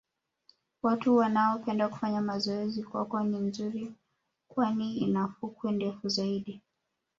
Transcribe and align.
watu 0.83 1.15
wanaopenda 1.15 1.89
kufanya 1.89 2.21
mazoezi 2.21 2.83
coco 2.83 3.19
ni 3.23 3.37
nzuri 3.39 3.93
kwani 4.47 4.97
ina 4.97 5.27
fukwe 5.27 5.71
ndefu 5.71 6.09
zaidi 6.09 6.61